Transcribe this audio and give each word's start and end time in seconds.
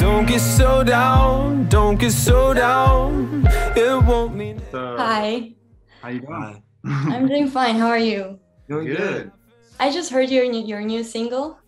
Don't 0.00 0.26
get 0.26 0.40
so 0.40 0.84
down, 0.84 1.68
don't 1.68 1.98
get 1.98 2.12
so 2.12 2.54
down. 2.54 3.46
It 3.76 4.02
won't 4.04 4.34
mean. 4.34 4.60
Hi, 4.72 5.54
How 6.00 6.08
you 6.08 6.20
doing? 6.20 6.62
I'm 6.84 7.26
doing 7.26 7.48
fine. 7.48 7.76
How 7.76 7.88
are 7.88 7.98
you? 7.98 8.38
Doing 8.68 8.86
Good. 8.86 9.32
I 9.80 9.90
just 9.90 10.10
heard 10.10 10.28
your 10.30 10.46
new- 10.48 10.64
your 10.72 10.82
new 10.82 11.02
single, 11.02 11.58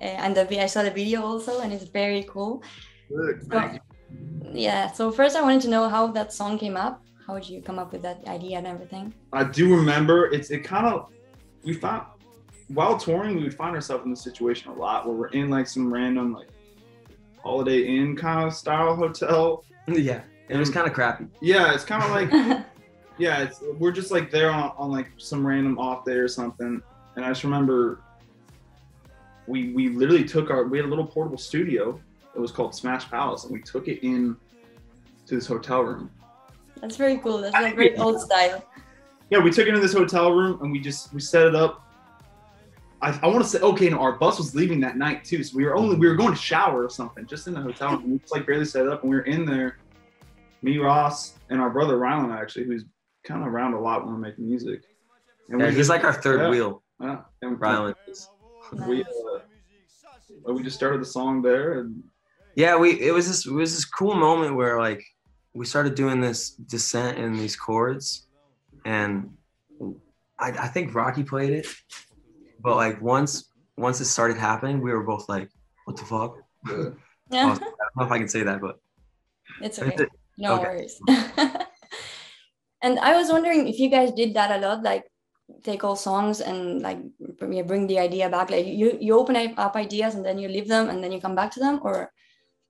uh, 0.00 0.22
and 0.24 0.36
the 0.36 0.42
I 0.62 0.66
saw 0.66 0.82
the 0.82 0.90
video 0.90 1.22
also, 1.22 1.60
and 1.60 1.72
it's 1.72 1.84
very 1.84 2.22
cool. 2.24 2.62
Good. 3.08 3.42
So, 3.50 3.58
yeah. 4.52 4.90
So 4.92 5.10
first, 5.10 5.34
I 5.36 5.42
wanted 5.42 5.62
to 5.62 5.68
know 5.68 5.88
how 5.88 6.06
that 6.08 6.32
song 6.32 6.58
came 6.58 6.76
up. 6.76 7.02
How 7.26 7.34
did 7.38 7.48
you 7.48 7.60
come 7.62 7.78
up 7.78 7.92
with 7.92 8.02
that 8.02 8.18
idea 8.26 8.58
and 8.58 8.66
everything? 8.66 9.14
I 9.32 9.44
do 9.44 9.74
remember 9.74 10.30
it's 10.34 10.50
it 10.50 10.62
kind 10.64 10.86
of 10.86 11.10
we 11.64 11.74
found 11.74 12.06
while 12.68 12.96
touring 12.96 13.36
we 13.36 13.42
would 13.44 13.54
find 13.62 13.74
ourselves 13.74 14.04
in 14.04 14.10
this 14.10 14.22
situation 14.22 14.70
a 14.70 14.74
lot 14.74 15.06
where 15.06 15.14
we're 15.16 15.34
in 15.40 15.50
like 15.50 15.66
some 15.66 15.92
random 15.92 16.32
like 16.32 16.48
Holiday 17.42 17.82
Inn 17.86 18.16
kind 18.16 18.46
of 18.46 18.54
style 18.54 18.94
hotel. 18.96 19.64
Yeah, 19.88 20.20
it 20.48 20.56
was 20.56 20.70
kind 20.70 20.86
of 20.86 20.92
crappy. 20.92 21.26
Yeah, 21.40 21.74
it's 21.74 21.84
kind 21.84 22.04
of 22.04 22.10
like 22.10 22.64
yeah, 23.18 23.42
it's 23.42 23.60
we're 23.78 23.90
just 23.90 24.12
like 24.12 24.30
there 24.30 24.50
on, 24.50 24.72
on 24.76 24.90
like 24.90 25.08
some 25.18 25.44
random 25.44 25.78
off 25.78 26.04
day 26.04 26.12
or 26.12 26.28
something. 26.28 26.80
And 27.16 27.24
I 27.24 27.28
just 27.28 27.42
remember 27.42 28.00
we 29.46 29.72
we 29.72 29.88
literally 29.88 30.24
took 30.24 30.50
our 30.50 30.64
we 30.64 30.78
had 30.78 30.86
a 30.86 30.88
little 30.88 31.06
portable 31.06 31.38
studio. 31.38 32.00
It 32.34 32.38
was 32.38 32.52
called 32.52 32.74
Smash 32.74 33.10
Palace, 33.10 33.44
and 33.44 33.52
we 33.52 33.60
took 33.60 33.88
it 33.88 34.06
in 34.06 34.36
to 35.26 35.34
this 35.34 35.46
hotel 35.46 35.82
room. 35.82 36.10
That's 36.80 36.96
very 36.96 37.18
cool. 37.18 37.38
That's 37.38 37.54
like 37.54 37.76
very 37.76 37.96
old 37.96 38.20
style. 38.20 38.64
Yeah, 39.28 39.38
we 39.38 39.50
took 39.50 39.66
it 39.68 39.74
in 39.74 39.80
this 39.80 39.92
hotel 39.92 40.32
room 40.32 40.60
and 40.62 40.72
we 40.72 40.80
just 40.80 41.12
we 41.12 41.20
set 41.20 41.46
it 41.46 41.54
up. 41.54 41.86
I, 43.02 43.18
I 43.22 43.26
want 43.28 43.42
to 43.42 43.48
say 43.48 43.60
okay, 43.60 43.88
no, 43.88 43.98
our 43.98 44.12
bus 44.12 44.38
was 44.38 44.54
leaving 44.54 44.80
that 44.80 44.96
night 44.96 45.24
too, 45.24 45.42
so 45.42 45.56
we 45.56 45.64
were 45.64 45.74
only 45.76 45.96
we 45.96 46.08
were 46.08 46.16
going 46.16 46.34
to 46.34 46.38
shower 46.40 46.84
or 46.84 46.90
something 46.90 47.26
just 47.26 47.46
in 47.46 47.54
the 47.54 47.60
hotel 47.60 47.92
room. 47.92 48.10
We 48.12 48.18
just 48.18 48.32
like 48.32 48.46
barely 48.46 48.64
set 48.66 48.84
it 48.86 48.92
up, 48.92 49.02
and 49.02 49.10
we 49.10 49.16
were 49.16 49.22
in 49.22 49.44
there. 49.44 49.78
Me, 50.62 50.76
Ross, 50.76 51.38
and 51.48 51.60
our 51.60 51.70
brother 51.70 51.96
Ryland 51.96 52.32
actually, 52.32 52.66
who's 52.66 52.84
kind 53.24 53.40
of 53.42 53.48
around 53.48 53.72
a 53.72 53.80
lot 53.80 54.04
when 54.04 54.12
we're 54.12 54.20
making 54.20 54.46
music. 54.46 54.82
And 55.48 55.60
Yeah, 55.60 55.68
he's 55.68 55.76
just- 55.76 55.90
like 55.90 56.04
our 56.04 56.12
third 56.12 56.40
yeah, 56.40 56.50
wheel, 56.50 56.82
yeah, 57.00 57.20
and 57.42 57.60
Ryland. 57.60 57.96
We 58.86 59.02
uh, 59.02 60.52
we 60.52 60.62
just 60.62 60.76
started 60.76 61.00
the 61.00 61.06
song 61.06 61.42
there, 61.42 61.80
and 61.80 62.04
Yeah, 62.54 62.76
we 62.76 63.00
it 63.00 63.12
was 63.12 63.26
this 63.26 63.46
it 63.46 63.52
was 63.52 63.74
this 63.74 63.84
cool 63.84 64.14
moment 64.14 64.54
where 64.54 64.78
like 64.78 65.02
we 65.54 65.66
started 65.66 65.96
doing 65.96 66.20
this 66.20 66.50
descent 66.50 67.18
in 67.18 67.32
these 67.36 67.56
chords, 67.56 68.28
and 68.84 69.30
I, 70.38 70.50
I 70.50 70.68
think 70.68 70.94
Rocky 70.94 71.24
played 71.24 71.50
it, 71.50 71.66
but 72.62 72.76
like 72.76 73.00
once 73.00 73.50
once 73.76 74.00
it 74.00 74.06
started 74.06 74.36
happening, 74.36 74.80
we 74.80 74.92
were 74.92 75.04
both 75.04 75.28
like, 75.28 75.48
"What 75.84 75.96
the 75.96 76.04
fuck?" 76.04 76.36
Yeah, 77.30 77.46
I 77.46 77.54
don't 77.54 77.60
know 77.96 78.04
if 78.04 78.12
I 78.12 78.18
can 78.18 78.28
say 78.28 78.42
that, 78.42 78.60
but 78.60 78.76
it's 79.60 79.78
okay. 79.78 80.06
No 80.36 80.54
Okay. 80.54 80.62
worries. 80.64 81.00
and 82.82 82.98
I 82.98 83.16
was 83.16 83.30
wondering 83.30 83.68
if 83.68 83.78
you 83.78 83.88
guys 83.88 84.12
did 84.12 84.34
that 84.34 84.50
a 84.50 84.58
lot, 84.58 84.82
like 84.82 85.04
take 85.62 85.84
all 85.84 85.96
songs 85.96 86.40
and 86.40 86.82
like 86.82 86.98
bring 87.38 87.86
the 87.86 87.98
idea 87.98 88.28
back. 88.28 88.50
Like 88.50 88.66
you 88.66 88.98
you 89.00 89.18
open 89.18 89.36
up 89.36 89.58
up 89.58 89.76
ideas 89.76 90.14
and 90.14 90.24
then 90.24 90.38
you 90.38 90.48
leave 90.48 90.68
them 90.68 90.88
and 90.88 91.02
then 91.02 91.12
you 91.12 91.20
come 91.20 91.34
back 91.34 91.50
to 91.52 91.60
them, 91.60 91.80
or 91.82 92.12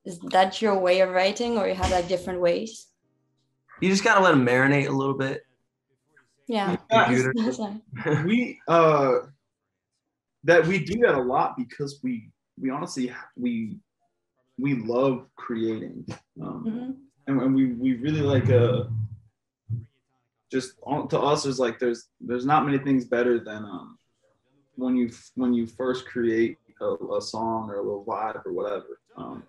is 0.05 0.19
that 0.31 0.61
your 0.63 0.79
way 0.79 1.01
of 1.01 1.11
writing, 1.11 1.59
or 1.59 1.69
you 1.69 1.75
have 1.75 1.91
like 1.91 2.09
different 2.09 2.41
ways? 2.41 2.87
you 3.81 3.89
just 3.89 4.05
gotta 4.05 4.21
let 4.21 4.33
them 4.33 4.47
marinate 4.47 4.89
a 4.89 4.93
little 4.93 5.17
bit. 5.17 5.43
Yeah. 6.47 6.77
Computer. 6.91 7.33
That's 7.37 7.59
nice. 7.59 7.81
we 8.25 8.61
uh 8.69 9.21
that 10.45 10.67
we 10.67 10.79
do 10.85 10.99
that 11.01 11.15
a 11.15 11.21
lot 11.23 11.57
because 11.57 12.01
we 12.03 12.31
we 12.61 12.71
honestly 12.71 13.13
we 13.37 13.77
we 14.59 14.75
love 14.75 15.27
creating 15.37 16.05
um 16.43 16.65
Mhm. 16.67 16.97
and, 17.27 17.43
and 17.43 17.55
we 17.55 17.67
we 17.73 17.95
really 17.97 18.23
like 18.23 18.49
uh 18.51 18.85
just 20.51 20.75
on, 20.83 21.09
to 21.09 21.19
us 21.19 21.45
there's 21.45 21.59
like 21.61 21.79
there's 21.79 22.09
there's 22.21 22.47
not 22.47 22.65
many 22.65 22.79
things 22.79 23.05
better 23.05 23.39
than 23.39 23.65
um 23.65 23.99
when 24.77 24.97
you 24.97 25.11
when 25.35 25.53
you 25.55 25.67
first 25.67 26.07
create 26.07 26.57
a, 26.81 26.95
a 27.17 27.21
song 27.21 27.69
or 27.71 27.77
a 27.77 27.83
little 27.83 28.05
vibe 28.05 28.45
or 28.47 28.53
whatever 28.53 28.99
um 29.17 29.43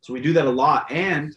so 0.00 0.12
we 0.12 0.20
do 0.20 0.32
that 0.32 0.46
a 0.46 0.50
lot 0.50 0.90
and 0.90 1.36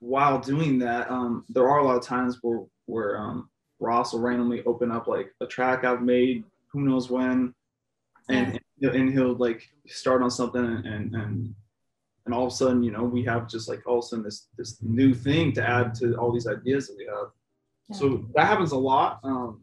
while 0.00 0.38
doing 0.40 0.78
that 0.78 1.10
um 1.10 1.44
there 1.48 1.68
are 1.68 1.80
a 1.80 1.84
lot 1.84 1.96
of 1.96 2.02
times 2.02 2.38
where 2.42 2.60
where 2.86 3.18
um 3.18 3.48
ross 3.80 4.12
will 4.12 4.20
randomly 4.20 4.62
open 4.64 4.90
up 4.90 5.06
like 5.06 5.32
a 5.40 5.46
track 5.46 5.84
i've 5.84 6.02
made 6.02 6.44
who 6.72 6.80
knows 6.82 7.10
when 7.10 7.54
and 8.28 8.58
and 8.82 9.12
he'll 9.12 9.36
like 9.36 9.62
start 9.86 10.22
on 10.22 10.30
something 10.30 10.64
and 10.64 11.14
and 11.14 11.54
and 12.24 12.34
all 12.34 12.46
of 12.46 12.52
a 12.52 12.54
sudden, 12.54 12.82
you 12.82 12.92
know, 12.92 13.02
we 13.02 13.24
have 13.24 13.48
just 13.48 13.68
like 13.68 13.82
all 13.86 13.98
of 13.98 14.04
a 14.04 14.08
sudden 14.08 14.24
this 14.24 14.48
this 14.56 14.78
new 14.82 15.12
thing 15.12 15.52
to 15.54 15.68
add 15.68 15.94
to 15.96 16.14
all 16.16 16.32
these 16.32 16.46
ideas 16.46 16.86
that 16.86 16.96
we 16.96 17.06
have. 17.06 17.28
So 17.92 18.24
that 18.34 18.46
happens 18.46 18.72
a 18.72 18.78
lot. 18.78 19.20
Um, 19.22 19.62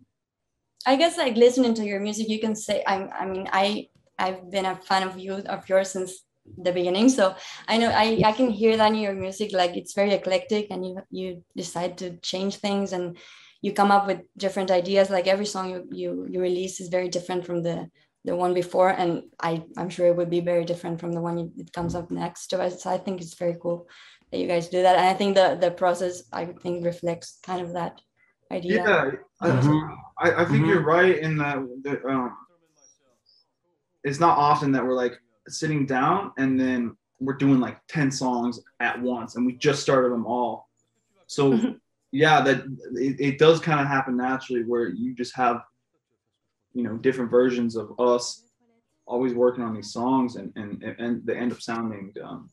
I 0.85 0.95
guess 0.95 1.17
like 1.17 1.35
listening 1.35 1.73
to 1.75 1.85
your 1.85 1.99
music, 1.99 2.29
you 2.29 2.39
can 2.39 2.55
say 2.55 2.83
I'm. 2.85 3.09
I 3.17 3.25
mean, 3.25 3.49
I 3.51 3.87
I've 4.17 4.51
been 4.51 4.65
a 4.65 4.75
fan 4.75 5.03
of 5.03 5.17
you 5.17 5.35
of 5.35 5.67
yours 5.67 5.91
since 5.91 6.23
the 6.57 6.71
beginning, 6.71 7.09
so 7.09 7.35
I 7.67 7.77
know 7.77 7.89
I 7.89 8.21
I 8.25 8.31
can 8.33 8.49
hear 8.49 8.77
that 8.77 8.91
in 8.91 8.99
your 8.99 9.13
music. 9.13 9.51
Like 9.53 9.75
it's 9.75 9.93
very 9.93 10.13
eclectic, 10.13 10.67
and 10.69 10.85
you 10.85 11.01
you 11.09 11.43
decide 11.55 11.97
to 11.99 12.17
change 12.17 12.57
things, 12.57 12.93
and 12.93 13.17
you 13.61 13.73
come 13.73 13.91
up 13.91 14.07
with 14.07 14.21
different 14.37 14.71
ideas. 14.71 15.09
Like 15.09 15.27
every 15.27 15.45
song 15.45 15.69
you 15.69 15.87
you 15.91 16.27
you 16.29 16.39
release 16.41 16.79
is 16.79 16.89
very 16.89 17.09
different 17.09 17.45
from 17.45 17.63
the 17.63 17.89
the 18.25 18.35
one 18.35 18.53
before, 18.53 18.89
and 18.89 19.23
I 19.39 19.63
I'm 19.77 19.89
sure 19.89 20.07
it 20.07 20.15
would 20.15 20.29
be 20.29 20.41
very 20.41 20.65
different 20.65 20.99
from 20.99 21.11
the 21.13 21.21
one 21.21 21.37
you, 21.37 21.51
that 21.57 21.73
comes 21.73 21.95
up 21.95 22.11
next. 22.11 22.49
So 22.49 22.61
I, 22.61 22.69
so 22.69 22.89
I 22.89 22.97
think 22.97 23.21
it's 23.21 23.35
very 23.35 23.55
cool 23.61 23.87
that 24.31 24.39
you 24.39 24.47
guys 24.47 24.69
do 24.69 24.81
that, 24.81 24.97
and 24.97 25.05
I 25.07 25.13
think 25.13 25.35
the 25.35 25.57
the 25.59 25.71
process 25.71 26.23
I 26.31 26.45
think 26.45 26.85
reflects 26.85 27.39
kind 27.43 27.61
of 27.61 27.73
that 27.73 28.01
idea. 28.51 28.83
yeah, 28.83 29.11
I, 29.41 29.47
Mhm. 29.49 29.97
I, 30.17 30.27
I 30.41 30.45
think 30.45 30.63
Mhm. 30.63 30.67
you're 30.67 30.83
right 30.83 31.17
in 31.17 31.37
that, 31.37 31.57
that 31.83 32.03
um, 32.05 32.35
it's 34.03 34.19
not 34.19 34.37
often 34.37 34.71
that 34.73 34.83
we're 34.85 34.95
like 35.05 35.15
sitting 35.47 35.85
down 35.85 36.31
and 36.37 36.59
then 36.59 36.95
we're 37.19 37.37
doing 37.37 37.59
like 37.59 37.77
10 37.87 38.11
songs 38.11 38.59
at 38.79 38.99
once 39.01 39.35
and 39.35 39.45
we 39.45 39.53
just 39.55 39.81
started 39.81 40.11
them 40.11 40.25
all. 40.25 40.69
So 41.27 41.53
Mhm. 41.53 41.79
Yeah, 42.11 42.41
that 42.41 42.63
it, 42.95 43.19
it 43.19 43.37
does 43.37 43.59
kind 43.59 43.79
of 43.79 43.87
happen 43.87 44.17
naturally 44.17 44.63
where 44.63 44.89
you 44.89 45.13
just 45.15 45.35
have, 45.35 45.61
you 46.73 46.83
know, 46.83 46.97
different 46.97 47.31
versions 47.31 47.75
of 47.75 47.99
us 47.99 48.45
always 49.05 49.33
working 49.33 49.63
on 49.63 49.73
these 49.73 49.91
songs 49.91 50.35
and, 50.35 50.51
and, 50.55 50.83
and 50.83 51.25
they 51.25 51.35
end 51.35 51.51
up 51.51 51.61
sounding 51.61 52.13
um, 52.23 52.49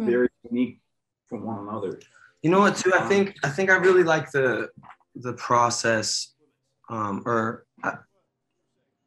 Hmm. 0.00 0.06
very 0.06 0.28
unique 0.50 0.80
from 1.28 1.44
one 1.44 1.58
another. 1.68 2.00
You 2.42 2.50
know 2.50 2.60
what? 2.60 2.76
Too, 2.76 2.92
I 2.94 3.02
think 3.02 3.36
I 3.44 3.50
think 3.50 3.70
I 3.70 3.76
really 3.76 4.02
like 4.02 4.30
the 4.30 4.68
the 5.14 5.34
process, 5.34 6.34
um, 6.88 7.22
or 7.26 7.66
I, 7.84 7.92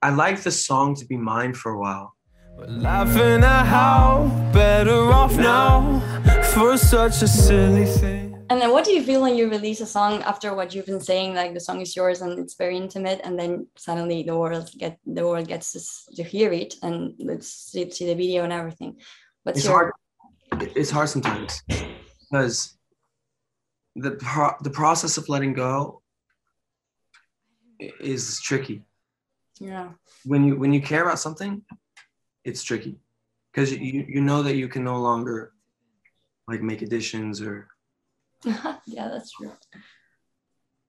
I 0.04 0.10
like 0.12 0.44
the 0.44 0.52
song 0.52 0.96
to 0.96 1.06
be 1.06 1.18
mine 1.18 1.54
for 1.56 1.72
a 1.72 1.80
while. 1.80 2.14
We're 2.58 2.68
laughing 2.68 3.44
at 3.44 3.66
how 3.66 4.30
better 4.54 5.12
off 5.12 5.36
now 5.36 6.00
for 6.54 6.78
such 6.78 7.24
a 7.24 7.28
silly 7.28 7.86
thing. 7.86 8.23
And 8.54 8.62
then 8.62 8.70
what 8.70 8.86
do 8.86 8.92
you 8.92 9.02
feel 9.02 9.24
when 9.24 9.36
you 9.36 9.50
release 9.50 9.82
a 9.82 9.86
song 9.88 10.22
after 10.22 10.54
what 10.54 10.76
you've 10.76 10.86
been 10.86 11.00
saying, 11.00 11.34
like 11.34 11.56
the 11.56 11.60
song 11.60 11.82
is 11.82 11.96
yours 11.96 12.22
and 12.22 12.38
it's 12.38 12.54
very 12.54 12.78
intimate, 12.78 13.20
and 13.24 13.34
then 13.40 13.66
suddenly 13.76 14.22
the 14.22 14.38
world 14.38 14.70
get 14.78 15.00
the 15.08 15.26
world 15.26 15.48
gets 15.48 15.72
to, 15.72 16.16
to 16.18 16.24
hear 16.24 16.52
it 16.54 16.76
and 16.84 17.16
let's 17.18 17.48
see, 17.48 17.90
see 17.90 18.06
the 18.06 18.14
video 18.14 18.44
and 18.44 18.54
everything. 18.54 19.02
What's 19.42 19.58
It's 19.58 19.66
your 19.66 19.74
hard. 19.74 19.92
It's 20.76 20.92
hard 20.92 21.10
sometimes 21.10 21.64
because 22.20 22.78
the 23.96 24.12
pro- 24.12 24.58
the 24.62 24.70
process 24.70 25.18
of 25.18 25.28
letting 25.30 25.54
go 25.54 26.04
is 27.80 28.40
tricky. 28.40 28.84
yeah 29.60 29.94
When 30.26 30.46
you 30.46 30.58
when 30.58 30.74
you 30.74 30.82
care 30.84 31.02
about 31.02 31.18
something, 31.18 31.64
it's 32.44 32.62
tricky 32.62 33.00
because 33.52 33.72
you 33.72 34.06
you 34.08 34.22
know 34.22 34.44
that 34.44 34.58
you 34.58 34.68
can 34.68 34.84
no 34.84 35.02
longer 35.02 35.54
like 36.48 36.62
make 36.62 36.84
additions 36.84 37.42
or 37.42 37.73
yeah 38.86 39.08
that's 39.10 39.32
true. 39.32 39.52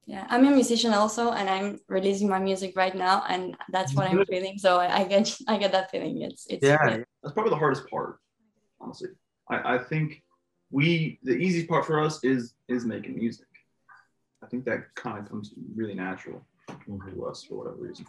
Yeah, 0.06 0.26
I'm 0.28 0.46
a 0.46 0.50
musician 0.50 0.92
also, 0.92 1.32
and 1.32 1.48
I'm 1.48 1.80
releasing 1.88 2.28
my 2.28 2.38
music 2.38 2.76
right 2.76 2.94
now, 2.94 3.24
and 3.26 3.56
that's 3.70 3.94
what 3.94 4.06
I'm 4.06 4.22
feeling. 4.26 4.58
So 4.58 4.78
I, 4.78 4.98
I 4.98 5.04
get 5.04 5.34
I 5.48 5.56
get 5.56 5.72
that 5.72 5.90
feeling. 5.90 6.20
It's 6.22 6.46
it's 6.50 6.66
yeah. 6.66 6.98
that's 7.22 7.32
probably 7.32 7.50
the 7.50 7.56
hardest 7.56 7.88
part 7.88 8.18
honestly 8.84 9.08
I, 9.50 9.74
I 9.74 9.78
think 9.78 10.22
we 10.70 11.18
the 11.22 11.34
easy 11.34 11.66
part 11.66 11.86
for 11.86 12.00
us 12.00 12.22
is 12.22 12.54
is 12.68 12.84
making 12.84 13.16
music 13.16 13.46
i 14.42 14.46
think 14.46 14.64
that 14.64 14.94
kind 14.94 15.18
of 15.18 15.28
comes 15.28 15.54
really 15.74 15.94
natural 15.94 16.44
to 16.86 17.26
us 17.26 17.44
for 17.44 17.56
whatever 17.56 17.76
reason 17.76 18.06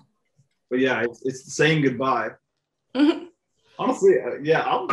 but 0.70 0.80
yeah 0.80 1.02
it's, 1.02 1.26
it's 1.26 1.54
saying 1.54 1.82
goodbye 1.82 2.30
honestly 3.80 4.16
uh, 4.22 4.38
yeah 4.42 4.62
i'm 4.64 4.88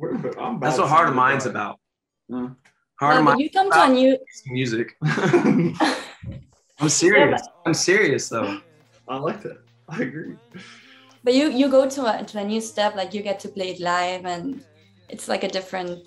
I'm 0.00 0.60
That's 0.60 0.78
what 0.78 0.84
at 0.84 0.90
Heart 0.90 1.08
of 1.08 1.16
Mine's 1.16 1.42
goodbye. 1.42 1.60
about. 1.60 1.80
Uh, 2.32 2.50
Heart 3.00 3.24
No, 3.24 3.32
of 3.32 3.40
you 3.40 3.50
come 3.50 3.70
to 3.70 3.84
a 3.84 3.88
new 3.88 4.18
music. 4.46 4.96
I'm 6.80 6.88
serious. 6.88 7.42
I'm 7.66 7.74
serious 7.74 8.28
though. 8.28 8.60
i 9.08 9.16
like 9.16 9.42
that 9.42 9.58
i 9.88 10.02
agree 10.02 10.36
but 11.24 11.34
you 11.34 11.50
you 11.50 11.68
go 11.68 11.88
to 11.88 12.00
a 12.04 12.24
to 12.24 12.38
a 12.38 12.44
new 12.44 12.60
step 12.60 12.94
like 12.94 13.14
you 13.14 13.22
get 13.22 13.40
to 13.40 13.48
play 13.48 13.70
it 13.70 13.80
live 13.80 14.24
and 14.26 14.60
it's 15.08 15.28
like 15.28 15.44
a 15.44 15.48
different 15.48 16.00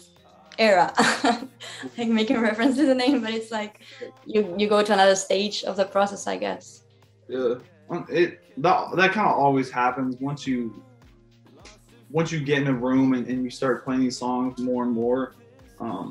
era 0.60 0.94
like 1.98 2.08
making 2.08 2.40
reference 2.40 2.76
to 2.78 2.86
the 2.86 2.94
name 2.94 3.22
but 3.22 3.34
it's 3.34 3.52
like 3.52 3.82
you 4.26 4.54
you 4.58 4.68
go 4.70 4.84
to 4.84 4.94
another 4.94 5.16
stage 5.16 5.64
of 5.64 5.76
the 5.78 5.86
process 5.86 6.28
i 6.28 6.38
guess 6.38 6.84
Yeah, 7.28 7.56
Um, 7.90 8.06
it 8.10 8.40
that 8.58 8.78
that 9.00 9.12
kind 9.16 9.28
of 9.32 9.36
always 9.46 9.70
happens 9.72 10.16
once 10.20 10.46
you 10.46 10.60
once 12.10 12.30
you 12.32 12.40
get 12.44 12.62
in 12.62 12.68
a 12.68 12.74
room 12.88 13.14
and, 13.16 13.26
and 13.28 13.44
you 13.44 13.50
start 13.50 13.84
playing 13.86 14.02
these 14.02 14.20
songs 14.20 14.60
more 14.60 14.84
and 14.84 14.94
more. 14.94 15.22
Um, 15.80 16.08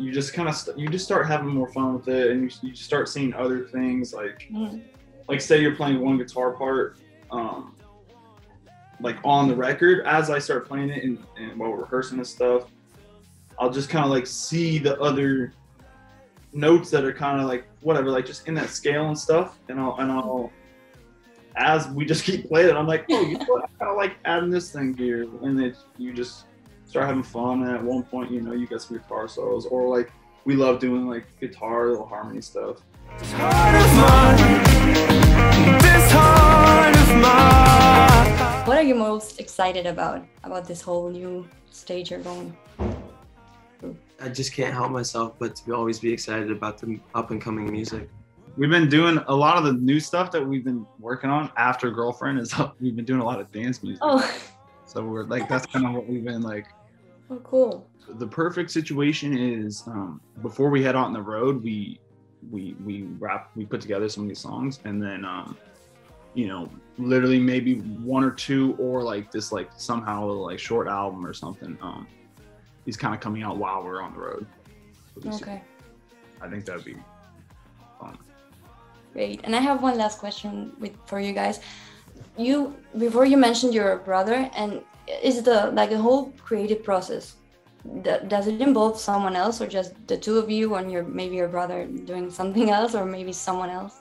you 0.00 0.10
just 0.12 0.32
kind 0.32 0.48
of 0.48 0.54
st- 0.54 0.78
you 0.78 0.88
just 0.88 1.04
start 1.04 1.26
having 1.26 1.48
more 1.48 1.68
fun 1.68 1.94
with 1.94 2.08
it, 2.08 2.30
and 2.30 2.42
you 2.62 2.68
you 2.70 2.74
start 2.74 3.08
seeing 3.08 3.32
other 3.34 3.66
things 3.66 4.12
like 4.14 4.48
Mm. 4.52 4.82
like 5.28 5.40
say 5.40 5.60
you're 5.60 5.76
playing 5.76 6.00
one 6.00 6.16
guitar 6.18 6.52
part, 6.52 6.98
um, 7.30 7.74
like 9.00 9.16
on 9.24 9.48
the 9.48 9.54
record. 9.54 10.06
As 10.06 10.30
I 10.30 10.38
start 10.38 10.66
playing 10.66 10.90
it 10.90 11.04
and, 11.04 11.18
and 11.36 11.58
while 11.58 11.70
we're 11.70 11.82
rehearsing 11.82 12.18
and 12.18 12.26
stuff, 12.26 12.64
I'll 13.58 13.70
just 13.70 13.90
kind 13.90 14.04
of 14.04 14.10
like 14.10 14.26
see 14.26 14.78
the 14.78 14.98
other 15.00 15.52
notes 16.52 16.90
that 16.90 17.04
are 17.04 17.12
kind 17.12 17.40
of 17.40 17.46
like 17.46 17.64
whatever, 17.82 18.10
like 18.10 18.26
just 18.26 18.48
in 18.48 18.54
that 18.54 18.70
scale 18.70 19.06
and 19.08 19.18
stuff. 19.18 19.58
And 19.68 19.78
I'll 19.78 19.96
and 19.98 20.10
I'll 20.10 20.50
as 21.56 21.88
we 21.88 22.04
just 22.04 22.24
keep 22.24 22.48
playing 22.48 22.70
it, 22.70 22.76
I'm 22.76 22.86
like, 22.86 23.04
oh, 23.10 23.20
you 23.22 23.36
know 23.38 23.44
what? 23.46 23.64
I 23.64 23.66
kind 23.78 23.90
of 23.90 23.96
like 23.96 24.14
adding 24.24 24.50
this 24.50 24.72
thing 24.72 24.94
here, 24.96 25.22
and 25.42 25.58
then 25.58 25.74
you 25.98 26.12
just 26.14 26.44
start 26.90 27.06
having 27.06 27.22
fun. 27.22 27.62
And 27.62 27.70
at 27.70 27.82
one 27.82 28.02
point, 28.02 28.32
you 28.32 28.40
know, 28.40 28.52
you 28.52 28.66
get 28.66 28.82
some 28.82 28.96
guitar 28.98 29.28
solos, 29.28 29.64
or 29.66 29.88
like 29.96 30.12
we 30.44 30.56
love 30.56 30.80
doing 30.80 31.06
like 31.06 31.24
guitar, 31.38 31.88
little 31.88 32.04
harmony 32.06 32.40
stuff. 32.40 32.78
This 33.16 33.32
heart 33.32 33.74
of 33.76 33.94
mine, 33.96 35.78
this 35.80 36.12
heart 36.12 36.96
of 36.96 37.08
mine. 37.22 38.66
what 38.66 38.76
are 38.76 38.82
you 38.82 38.94
most 38.94 39.40
excited 39.40 39.86
about 39.86 40.24
about 40.44 40.66
this 40.66 40.80
whole 40.80 41.10
new 41.10 41.46
stage 41.70 42.10
you're 42.10 42.20
going 42.20 42.56
I 44.20 44.28
just 44.28 44.52
can't 44.52 44.72
help 44.72 44.90
myself 44.90 45.34
but 45.38 45.56
to 45.56 45.74
always 45.74 45.98
be 45.98 46.12
excited 46.12 46.50
about 46.50 46.78
the 46.78 47.00
up 47.14 47.30
and 47.30 47.40
coming 47.40 47.70
music. 47.70 48.08
We've 48.56 48.70
been 48.70 48.88
doing 48.88 49.18
a 49.28 49.34
lot 49.34 49.56
of 49.56 49.64
the 49.64 49.72
new 49.72 49.98
stuff 50.00 50.30
that 50.32 50.46
we've 50.46 50.64
been 50.64 50.86
working 50.98 51.30
on 51.30 51.50
after 51.56 51.90
girlfriend 51.90 52.38
is 52.38 52.52
up. 52.54 52.76
we've 52.80 52.96
been 52.96 53.04
doing 53.04 53.20
a 53.20 53.24
lot 53.24 53.40
of 53.40 53.50
dance 53.52 53.82
music. 53.82 54.00
oh 54.02 54.40
So 54.86 55.04
we're 55.04 55.24
like 55.24 55.48
that's 55.48 55.66
kind 55.66 55.86
of 55.86 55.92
what 55.92 56.06
we've 56.06 56.24
been 56.24 56.42
like. 56.42 56.66
Oh 57.30 57.40
cool 57.44 57.88
The 58.08 58.26
perfect 58.26 58.70
situation 58.70 59.36
is 59.36 59.82
um, 59.86 60.20
before 60.42 60.70
we 60.70 60.82
head 60.82 60.96
out 60.96 61.06
on 61.06 61.12
the 61.12 61.22
road, 61.22 61.62
we 61.62 62.00
we 62.50 62.74
we 62.84 63.02
rap 63.18 63.50
we 63.54 63.66
put 63.66 63.80
together 63.80 64.08
some 64.08 64.24
of 64.24 64.28
these 64.28 64.38
songs 64.38 64.80
and 64.84 65.02
then 65.02 65.24
um, 65.24 65.56
you 66.34 66.48
know 66.48 66.68
literally 66.98 67.38
maybe 67.38 67.76
one 68.14 68.24
or 68.24 68.30
two 68.30 68.74
or 68.78 69.02
like 69.02 69.30
this 69.30 69.52
like 69.52 69.70
somehow 69.76 70.26
like 70.26 70.58
short 70.58 70.88
album 70.88 71.26
or 71.26 71.34
something. 71.34 71.76
Um, 71.82 72.06
he's 72.84 72.96
kind 72.96 73.14
of 73.14 73.20
coming 73.20 73.42
out 73.42 73.56
while 73.58 73.82
we're 73.84 74.02
on 74.02 74.12
the 74.14 74.20
road. 74.20 74.46
okay 75.26 75.62
I 76.40 76.48
think 76.48 76.64
that'd 76.64 76.84
be 76.84 76.96
fun. 78.00 78.18
Great. 79.12 79.40
And 79.44 79.54
I 79.54 79.60
have 79.60 79.82
one 79.82 79.98
last 79.98 80.18
question 80.18 80.72
with 80.78 80.92
for 81.06 81.20
you 81.20 81.32
guys. 81.32 81.60
You 82.36 82.76
before 82.96 83.24
you 83.24 83.36
mentioned 83.36 83.74
your 83.74 83.98
brother, 83.98 84.50
and 84.54 84.82
is 85.22 85.42
the 85.42 85.70
like 85.72 85.90
the 85.90 85.98
whole 85.98 86.32
creative 86.42 86.82
process? 86.82 87.36
Does 88.02 88.46
it 88.46 88.60
involve 88.60 88.98
someone 89.00 89.36
else, 89.36 89.60
or 89.60 89.66
just 89.66 89.94
the 90.06 90.16
two 90.16 90.38
of 90.38 90.50
you, 90.50 90.74
and 90.74 90.90
your 90.92 91.02
maybe 91.04 91.36
your 91.36 91.48
brother 91.48 91.86
doing 91.86 92.30
something 92.30 92.70
else, 92.78 92.94
or 92.94 93.04
maybe 93.04 93.32
someone 93.32 93.70
else? 93.70 94.00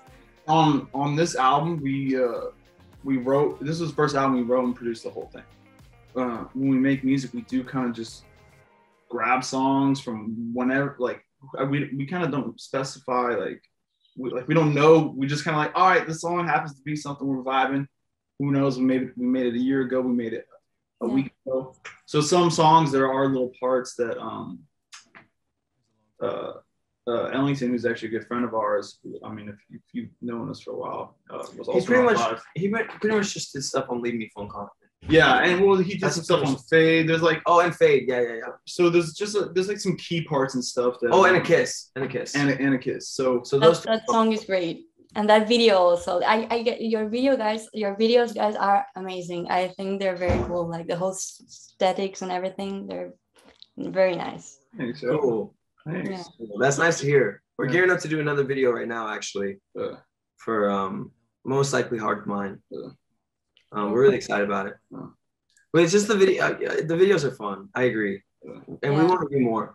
on 0.50 0.88
on 0.94 1.16
this 1.16 1.36
album 1.36 1.80
we 1.82 2.20
uh 2.20 2.48
we 3.04 3.18
wrote 3.18 3.64
this 3.64 3.80
was 3.80 3.92
the 3.92 3.96
first 3.96 4.16
album 4.16 4.36
we 4.36 4.42
wrote 4.42 4.66
and 4.66 4.76
produced 4.76 5.04
the 5.04 5.10
whole 5.10 5.30
thing 5.32 5.44
uh 6.16 6.44
when 6.54 6.70
we 6.70 6.78
make 6.78 7.04
music 7.04 7.32
we 7.34 7.42
do 7.44 7.64
kind 7.64 7.88
of 7.88 7.96
just 7.96 8.24
grab 9.10 9.44
songs 9.44 10.02
from 10.02 10.52
whenever 10.54 10.96
like 11.00 11.24
uh, 11.60 11.66
we, 11.66 11.90
we 11.96 12.06
kind 12.06 12.24
of 12.24 12.32
don't 12.32 12.60
specify 12.60 13.36
like 13.36 13.62
we, 14.18 14.30
like 14.32 14.48
we 14.48 14.56
don't 14.56 14.74
know 14.74 15.14
we 15.16 15.28
just 15.28 15.46
kind 15.46 15.56
of 15.56 15.64
like 15.64 15.72
all 15.76 15.90
right 15.90 16.08
this 16.08 16.22
song 16.22 16.46
happens 16.46 16.76
to 16.76 16.82
be 16.82 16.96
something 16.96 17.28
we're 17.28 17.44
vibing 17.44 17.88
who 18.40 18.52
knows 18.52 18.78
we 18.78 18.84
made 18.84 19.12
we 19.16 19.26
made 19.26 19.46
it 19.46 19.54
a 19.54 19.60
year 19.60 19.82
ago 19.82 20.02
we 20.02 20.14
made 20.14 20.34
it 20.34 20.48
a 21.02 21.08
Yeah. 21.08 21.14
week 21.14 21.32
ago 21.46 21.76
so 22.06 22.22
some 22.22 22.50
songs 22.50 22.92
there 22.92 23.12
are 23.12 23.28
little 23.28 23.52
parts 23.60 23.96
that 23.96 24.18
um 24.20 24.60
uh 26.22 26.54
uh, 27.08 27.24
Ellington, 27.34 27.70
who's 27.72 27.88
actually 27.88 28.10
a 28.10 28.12
good 28.20 28.28
friend 28.28 28.46
of 28.46 28.54
ours, 28.54 29.00
I 29.26 29.32
mean, 29.34 29.50
if, 29.50 29.56
you- 29.68 29.78
if 29.84 29.94
you've 29.96 30.10
known 30.22 30.48
us 30.52 30.62
for 30.62 30.72
a 30.74 30.78
while, 30.78 31.18
uh, 31.32 31.38
was 31.58 31.68
also 31.68 31.74
He's 31.74 31.86
pretty 31.86 32.04
much 32.04 32.18
Live. 32.18 32.44
he 32.54 32.70
pretty 32.70 32.88
pretty 33.02 33.16
much 33.16 33.34
just 33.34 33.52
did 33.52 33.64
stuff 33.64 33.86
on 33.90 34.00
Leave 34.04 34.14
Me 34.14 34.30
Phone 34.36 34.48
Call. 34.48 34.70
yeah, 35.08 35.40
and 35.40 35.66
well, 35.66 35.78
he 35.78 35.94
did 35.94 36.02
That's 36.02 36.16
some 36.16 36.24
stuff 36.24 36.46
on. 36.46 36.56
Fade. 36.70 37.10
There's 37.10 37.24
like, 37.24 37.42
Oh, 37.48 37.62
and 37.62 37.74
Fade, 37.76 38.04
yeah, 38.08 38.22
yeah, 38.22 38.34
yeah. 38.36 38.52
so 38.68 38.92
there's 38.92 39.14
just 39.14 39.36
a, 39.36 39.46
there's 39.56 39.70
like 39.70 39.80
some 39.80 39.98
key 39.98 40.24
parts 40.24 40.54
and 40.54 40.64
stuff 40.64 41.00
that. 41.02 41.10
Oh, 41.12 41.24
and 41.24 41.38
a 41.38 41.42
kiss, 41.42 41.90
and 41.96 42.06
a 42.06 42.08
kiss. 42.08 42.36
and 42.36 42.52
a, 42.52 42.62
and 42.62 42.76
a 42.76 42.78
kiss. 42.78 43.10
So 43.10 43.42
so 43.44 43.58
That, 43.58 43.82
that 43.86 44.04
song 44.08 44.32
is 44.34 44.44
great, 44.46 44.86
and 45.16 45.30
that 45.30 45.48
video 45.48 45.76
also. 45.78 46.22
I 46.22 46.48
I 46.50 46.64
get 46.64 46.82
your 46.82 47.10
video 47.10 47.36
guys. 47.38 47.68
Your 47.74 47.96
videos 47.96 48.34
guys 48.34 48.56
are 48.56 48.86
amazing. 48.96 49.50
I 49.50 49.70
think 49.70 50.00
they're 50.00 50.16
very 50.16 50.40
cool. 50.48 50.70
Like 50.70 50.88
the 50.88 50.96
whole 50.96 51.12
s- 51.14 51.42
aesthetics 51.46 52.22
and 52.22 52.32
everything. 52.32 52.88
They're 52.88 53.14
very 53.78 54.16
nice. 54.16 54.60
thanks, 54.78 55.02
cool. 55.02 55.56
Thanks. 55.86 56.10
Yeah. 56.10 56.24
Cool. 56.38 56.58
That's 56.60 56.78
nice 56.78 57.00
to 57.00 57.06
hear. 57.06 57.42
We're 57.58 57.66
Yeah. 57.66 57.74
gearing 57.74 57.92
up 57.92 58.00
to 58.02 58.08
do 58.08 58.20
another 58.20 58.44
video 58.44 58.72
right 58.72 58.88
now, 58.88 59.08
actually, 59.10 59.52
Uh, 59.80 59.96
for 60.38 60.70
um 60.70 61.12
most 61.46 61.74
likely 61.74 61.98
Hard 61.98 62.28
Mine. 62.28 62.62
Yeah. 62.70 62.92
Um, 63.72 63.92
we're 63.92 64.02
really 64.06 64.18
excited 64.22 64.46
about 64.46 64.68
it. 64.68 64.76
Yeah. 64.92 65.10
But 65.74 65.84
it's 65.84 65.92
just 65.98 66.08
the 66.08 66.18
video. 66.24 66.38
uh, 66.46 66.54
The 66.92 66.98
videos 67.04 67.24
are 67.24 67.36
fun. 67.44 67.70
I 67.74 67.84
agree, 67.92 68.18
Yeah. 68.46 68.62
and 68.84 68.92
we 68.98 69.04
want 69.10 69.22
to 69.26 69.30
do 69.36 69.42
more. 69.52 69.66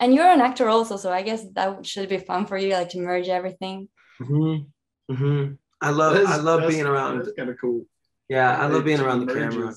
And 0.00 0.12
you're 0.14 0.32
an 0.36 0.40
actor 0.48 0.68
also, 0.68 0.96
so 0.96 1.08
I 1.12 1.22
guess 1.28 1.42
that 1.58 1.86
should 1.86 2.08
be 2.08 2.18
fun 2.30 2.44
for 2.46 2.56
you, 2.58 2.70
like 2.78 2.90
to 2.90 3.00
merge 3.00 3.28
everything. 3.28 3.88
Mm-hmm. 4.20 5.12
Mm-hmm. 5.12 5.54
I 5.80 5.90
love. 5.90 6.26
I 6.26 6.36
love 6.36 6.68
being 6.68 6.86
around. 6.86 7.18
That's 7.18 7.32
kind 7.32 7.50
of 7.50 7.56
cool. 7.60 7.86
Yeah, 8.28 8.56
I 8.56 8.66
love 8.66 8.84
being 8.84 9.00
around 9.00 9.20
the 9.20 9.26
merges. 9.26 9.54
camera. 9.54 9.74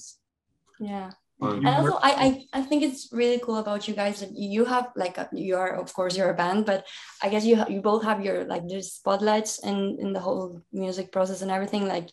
Yeah. 0.79 1.11
Fun. 1.39 1.65
and 1.65 1.67
also 1.67 1.97
I, 2.03 2.11
I 2.11 2.59
i 2.59 2.61
think 2.61 2.83
it's 2.83 3.13
really 3.13 3.39
cool 3.39 3.59
about 3.59 3.87
you 3.87 3.93
guys 3.93 4.19
that 4.19 4.35
you 4.35 4.65
have 4.65 4.91
like 4.97 5.17
a, 5.17 5.29
you 5.31 5.55
are 5.55 5.79
of 5.79 5.93
course 5.93 6.17
you're 6.17 6.31
a 6.31 6.35
band 6.35 6.65
but 6.65 6.85
i 7.23 7.29
guess 7.29 7.45
you 7.45 7.55
ha- 7.55 7.69
you 7.69 7.79
both 7.79 8.03
have 8.03 8.19
your 8.19 8.43
like 8.43 8.67
there's 8.67 8.91
spotlights 8.91 9.63
in 9.63 9.95
in 10.01 10.11
the 10.11 10.19
whole 10.19 10.61
music 10.73 11.13
process 11.13 11.41
and 11.41 11.49
everything 11.49 11.87
like 11.87 12.09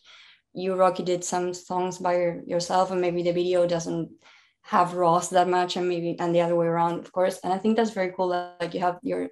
you 0.53 0.75
rocky 0.75 1.03
did 1.03 1.25
some 1.25 1.53
songs 1.53 1.97
by 1.97 2.15
your, 2.15 2.41
yourself 2.47 2.89
and 2.89 3.01
maybe 3.01 3.21
the 3.21 3.33
video 3.33 3.67
doesn't 3.67 4.09
have 4.67 4.93
ross 4.93 5.29
that 5.29 5.47
much 5.47 5.77
and 5.77 5.87
maybe 5.87 6.15
and 6.19 6.35
the 6.35 6.41
other 6.41 6.55
way 6.55 6.67
around 6.67 6.99
of 6.99 7.11
course 7.11 7.39
and 7.43 7.53
i 7.53 7.57
think 7.57 7.75
that's 7.75 7.91
very 7.99 8.11
cool 8.15 8.27
like 8.59 8.73
you 8.73 8.81
have 8.81 8.97
your 9.01 9.29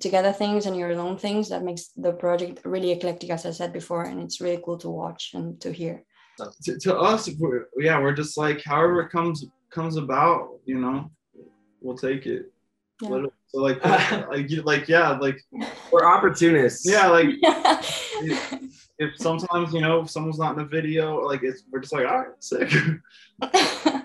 together 0.00 0.32
things 0.32 0.66
and 0.66 0.76
your 0.76 0.90
alone 0.90 1.18
things 1.18 1.48
that 1.48 1.62
makes 1.68 1.88
the 1.96 2.12
project 2.12 2.60
really 2.64 2.92
eclectic 2.92 3.30
as 3.30 3.44
i 3.44 3.50
said 3.50 3.72
before 3.72 4.04
and 4.04 4.20
it's 4.20 4.40
really 4.40 4.60
cool 4.64 4.78
to 4.78 4.88
watch 4.88 5.32
and 5.34 5.60
to 5.60 5.72
hear 5.72 6.02
To, 6.64 6.78
to 6.84 6.90
us, 7.10 7.30
we're, 7.40 7.64
yeah, 7.78 7.98
we're 7.98 8.14
just 8.22 8.36
like 8.36 8.60
however 8.62 9.00
it 9.00 9.10
comes 9.10 9.46
comes 9.70 9.96
about, 9.96 10.60
you 10.66 10.78
know, 10.78 11.10
we'll 11.80 11.96
take 11.96 12.26
it. 12.26 12.52
Yeah. 13.00 13.24
So 13.48 13.58
like, 13.68 13.80
like, 14.32 14.48
like 14.64 14.84
yeah, 14.88 15.10
like 15.26 15.38
We're 15.90 16.04
opportunists. 16.04 16.84
yeah, 16.88 17.06
like 17.08 17.30
if 18.98 19.16
sometimes 19.16 19.72
you 19.72 19.80
know 19.80 20.00
if 20.00 20.10
someone's 20.10 20.38
not 20.38 20.52
in 20.52 20.58
the 20.58 20.64
video, 20.64 21.20
like 21.20 21.42
it's 21.42 21.62
we're 21.70 21.80
just 21.80 21.92
like 21.92 22.06
all 22.06 22.18
right, 22.18 22.28
sick. 22.40 22.70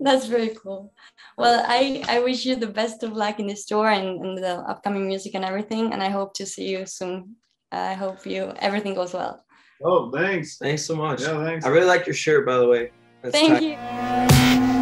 That's 0.00 0.26
very 0.26 0.50
cool. 0.62 0.92
Well, 1.36 1.64
I, 1.66 2.02
I 2.08 2.20
wish 2.20 2.44
you 2.44 2.56
the 2.56 2.66
best 2.66 3.02
of 3.02 3.12
luck 3.12 3.38
in 3.40 3.46
the 3.46 3.56
store 3.56 3.90
and, 3.90 4.24
and 4.24 4.38
the 4.38 4.56
upcoming 4.68 5.06
music 5.06 5.34
and 5.34 5.44
everything. 5.44 5.92
And 5.92 6.02
I 6.02 6.08
hope 6.08 6.34
to 6.34 6.46
see 6.46 6.68
you 6.68 6.86
soon. 6.86 7.36
I 7.72 7.94
hope 7.94 8.26
you 8.26 8.52
everything 8.58 8.94
goes 8.94 9.12
well. 9.14 9.44
oh, 9.84 10.10
thanks. 10.10 10.58
Thanks 10.58 10.84
so 10.84 10.96
much. 10.96 11.22
Yeah, 11.22 11.44
thanks. 11.44 11.64
I 11.64 11.68
really 11.68 11.86
like 11.86 12.06
your 12.06 12.14
shirt, 12.14 12.46
by 12.46 12.56
the 12.58 12.66
way. 12.66 12.90
That's 13.22 13.34
Thank 13.34 13.60
tight. 13.60 14.72
you. 14.72 14.79